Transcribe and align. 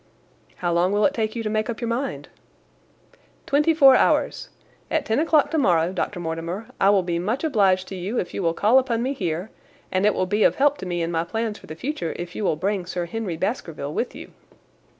"How 0.55 0.73
long 0.73 0.91
will 0.91 1.05
it 1.05 1.13
take 1.13 1.35
you 1.35 1.43
to 1.43 1.49
make 1.51 1.69
up 1.69 1.79
your 1.79 1.87
mind?" 1.87 2.27
"Twenty 3.45 3.71
four 3.75 3.95
hours. 3.95 4.49
At 4.89 5.05
ten 5.05 5.19
o'clock 5.19 5.51
tomorrow, 5.51 5.93
Dr. 5.93 6.19
Mortimer, 6.19 6.65
I 6.79 6.89
will 6.89 7.03
be 7.03 7.19
much 7.19 7.43
obliged 7.43 7.87
to 7.89 7.95
you 7.95 8.17
if 8.17 8.33
you 8.33 8.41
will 8.41 8.55
call 8.55 8.79
upon 8.79 9.03
me 9.03 9.13
here, 9.13 9.51
and 9.91 10.03
it 10.03 10.15
will 10.15 10.25
be 10.25 10.43
of 10.43 10.55
help 10.55 10.79
to 10.79 10.87
me 10.87 11.03
in 11.03 11.11
my 11.11 11.23
plans 11.23 11.59
for 11.59 11.67
the 11.67 11.75
future 11.75 12.13
if 12.17 12.35
you 12.35 12.43
will 12.43 12.55
bring 12.55 12.87
Sir 12.87 13.05
Henry 13.05 13.37
Baskerville 13.37 13.93
with 13.93 14.15
you." 14.15 14.31